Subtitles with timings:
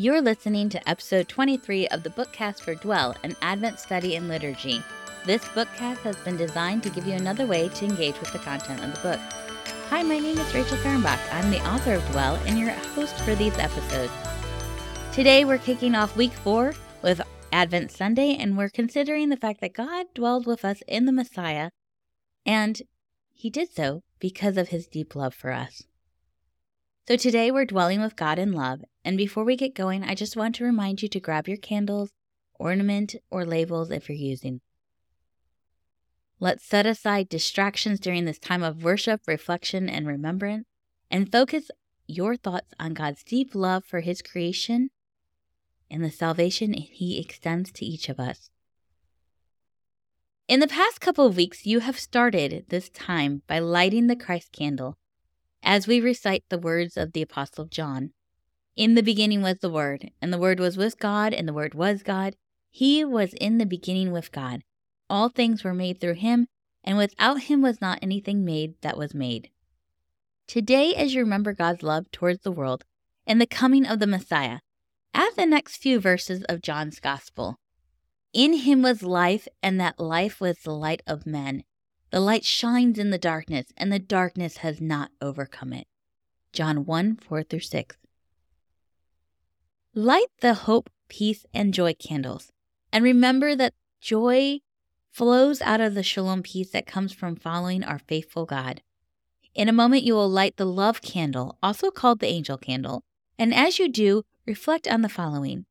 [0.00, 4.80] You're listening to episode 23 of the Bookcast for Dwell, an Advent study in liturgy.
[5.26, 8.84] This bookcast has been designed to give you another way to engage with the content
[8.84, 9.18] of the book.
[9.90, 11.18] Hi, my name is Rachel Fahrenbach.
[11.32, 14.12] I'm the author of Dwell and your host for these episodes.
[15.12, 17.20] Today, we're kicking off week four with
[17.50, 21.70] Advent Sunday, and we're considering the fact that God dwelled with us in the Messiah,
[22.46, 22.82] and
[23.32, 25.87] He did so because of His deep love for us.
[27.08, 30.36] So today we're dwelling with God in love, and before we get going, I just
[30.36, 32.10] want to remind you to grab your candles,
[32.58, 34.60] ornament, or labels if you're using.
[36.38, 40.66] Let's set aside distractions during this time of worship, reflection, and remembrance,
[41.10, 41.70] and focus
[42.06, 44.90] your thoughts on God's deep love for His creation
[45.90, 48.50] and the salvation He extends to each of us.
[50.46, 54.52] In the past couple of weeks, you have started this time by lighting the Christ
[54.52, 54.98] candle
[55.68, 58.10] as we recite the words of the Apostle John.
[58.74, 61.74] In the beginning was the Word, and the Word was with God, and the Word
[61.74, 62.36] was God.
[62.70, 64.62] He was in the beginning with God.
[65.10, 66.46] All things were made through him,
[66.82, 69.50] and without him was not anything made that was made.
[70.46, 72.86] Today, as you remember God's love towards the world
[73.26, 74.60] and the coming of the Messiah,
[75.12, 77.58] add the next few verses of John's Gospel.
[78.32, 81.64] In him was life, and that life was the light of men.
[82.10, 85.86] The light shines in the darkness, and the darkness has not overcome it.
[86.52, 87.96] John 1 4 through 6.
[89.94, 92.50] Light the hope, peace, and joy candles,
[92.92, 94.60] and remember that joy
[95.10, 98.80] flows out of the shalom peace that comes from following our faithful God.
[99.54, 103.02] In a moment, you will light the love candle, also called the angel candle,
[103.38, 105.66] and as you do, reflect on the following.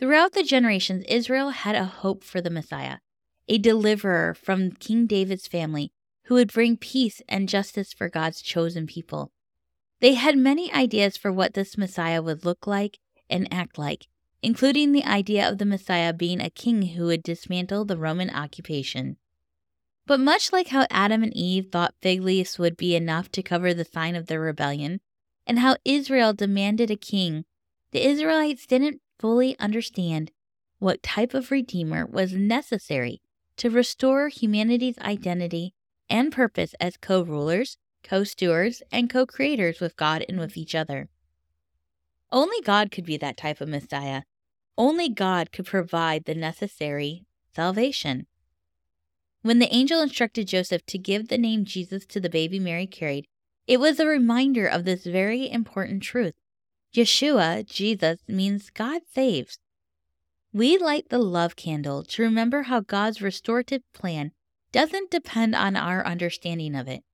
[0.00, 2.98] Throughout the generations, Israel had a hope for the Messiah
[3.48, 5.92] a deliverer from King David's family
[6.24, 9.32] who would bring peace and justice for God's chosen people.
[10.00, 12.98] They had many ideas for what this Messiah would look like
[13.28, 14.06] and act like,
[14.42, 19.16] including the idea of the Messiah being a king who would dismantle the Roman occupation.
[20.06, 23.72] But much like how Adam and Eve thought fig leaves would be enough to cover
[23.72, 25.00] the sign of their rebellion,
[25.46, 27.44] and how Israel demanded a king,
[27.92, 30.32] the Israelites didn't fully understand
[30.78, 33.20] what type of redeemer was necessary
[33.62, 35.72] to restore humanity's identity
[36.10, 40.74] and purpose as co rulers, co stewards, and co creators with God and with each
[40.74, 41.08] other.
[42.32, 44.22] Only God could be that type of Messiah.
[44.76, 47.24] Only God could provide the necessary
[47.54, 48.26] salvation.
[49.42, 53.28] When the angel instructed Joseph to give the name Jesus to the baby Mary carried,
[53.68, 56.34] it was a reminder of this very important truth.
[56.92, 59.58] Yeshua, Jesus, means God saves.
[60.54, 64.32] We light the love candle to remember how God's restorative plan
[64.70, 67.04] doesn't depend on our understanding of it.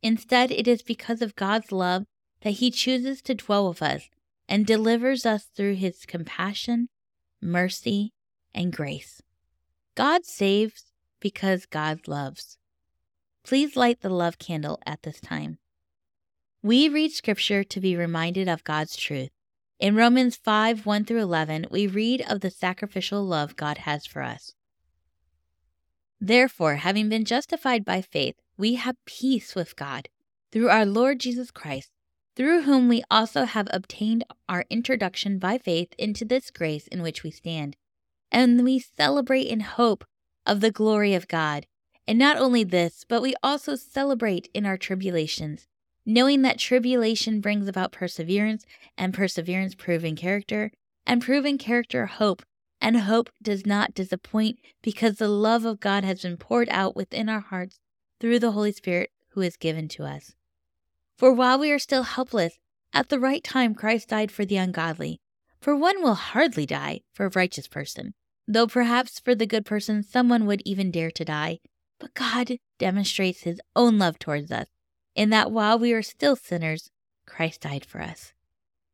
[0.00, 2.04] Instead, it is because of God's love
[2.42, 4.08] that He chooses to dwell with us
[4.48, 6.88] and delivers us through His compassion,
[7.42, 8.12] mercy,
[8.54, 9.22] and grace.
[9.96, 12.58] God saves because God loves.
[13.42, 15.58] Please light the love candle at this time.
[16.62, 19.30] We read Scripture to be reminded of God's truth.
[19.80, 24.22] In Romans 5 1 through 11, we read of the sacrificial love God has for
[24.22, 24.54] us.
[26.20, 30.08] Therefore, having been justified by faith, we have peace with God
[30.52, 31.90] through our Lord Jesus Christ,
[32.36, 37.24] through whom we also have obtained our introduction by faith into this grace in which
[37.24, 37.76] we stand.
[38.30, 40.04] And we celebrate in hope
[40.46, 41.66] of the glory of God.
[42.06, 45.66] And not only this, but we also celebrate in our tribulations
[46.06, 48.64] knowing that tribulation brings about perseverance,
[48.96, 50.70] and perseverance proving character,
[51.06, 52.42] and proven character hope,
[52.80, 57.28] and hope does not disappoint because the love of God has been poured out within
[57.28, 57.78] our hearts
[58.20, 60.34] through the Holy Spirit who is given to us.
[61.16, 62.58] For while we are still helpless,
[62.92, 65.20] at the right time Christ died for the ungodly.
[65.60, 68.14] For one will hardly die for a righteous person,
[68.46, 71.60] though perhaps for the good person someone would even dare to die.
[71.98, 74.66] But God demonstrates his own love towards us
[75.14, 76.90] in that while we were still sinners,
[77.26, 78.32] Christ died for us.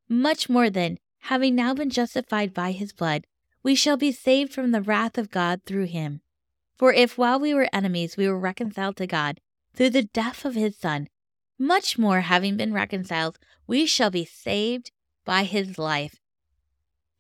[0.09, 3.27] Much more than, having now been justified by his blood,
[3.63, 6.21] we shall be saved from the wrath of God through him.
[6.77, 9.41] For if while we were enemies we were reconciled to God
[9.75, 11.09] through the death of his Son,
[11.59, 14.91] much more having been reconciled, we shall be saved
[15.25, 16.21] by his life.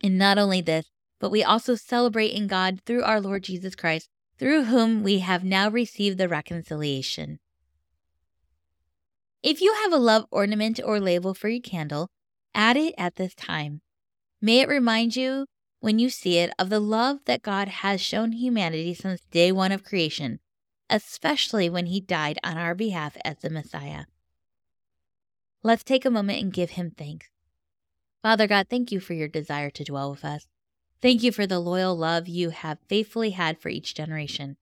[0.03, 0.87] And not only this,
[1.19, 4.08] but we also celebrate in God through our Lord Jesus Christ,
[4.38, 7.38] through whom we have now received the reconciliation.
[9.42, 12.08] If you have a love ornament or label for your candle,
[12.54, 13.81] add it at this time.
[14.42, 15.46] May it remind you,
[15.81, 19.72] when you see it, of the love that God has shown humanity since day one
[19.72, 20.40] of creation,
[20.90, 24.04] especially when He died on our behalf as the Messiah.
[25.62, 27.28] Let's take a moment and give Him thanks.
[28.22, 30.46] Father God, thank you for your desire to dwell with us.
[31.00, 34.58] Thank you for the loyal love you have faithfully had for each generation,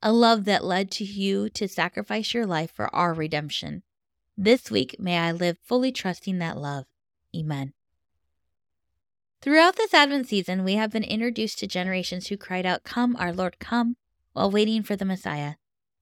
[0.00, 3.82] a love that led to you to sacrifice your life for our redemption.
[4.36, 6.86] This week, may I live fully trusting that love.
[7.36, 7.72] Amen.
[9.40, 13.32] Throughout this Advent season, we have been introduced to generations who cried out, Come, our
[13.32, 13.96] Lord, come,
[14.32, 15.54] while waiting for the Messiah.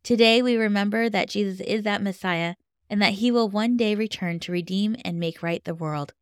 [0.02, 2.54] Today, we remember that Jesus is that Messiah
[2.88, 6.14] and that he will one day return to redeem and make right the world.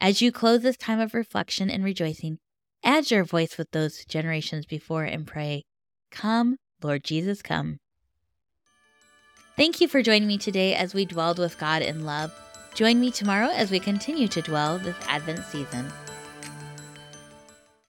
[0.00, 2.38] As you close this time of reflection and rejoicing,
[2.84, 5.64] add your voice with those generations before and pray,
[6.10, 7.78] Come, Lord Jesus, come.
[9.56, 12.30] Thank you for joining me today as we dwelled with God in love.
[12.74, 15.90] Join me tomorrow as we continue to dwell this Advent season.